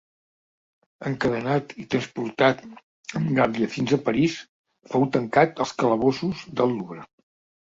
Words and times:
Encadenat 1.09 1.75
i 1.83 1.85
transportat 1.95 2.63
en 3.19 3.27
gàbia 3.41 3.69
fins 3.75 3.93
a 3.99 4.01
París, 4.09 4.39
fou 4.95 5.07
tancat 5.19 5.63
als 5.69 5.77
calabossos 5.85 6.45
del 6.59 6.75
Louvre. 6.81 7.07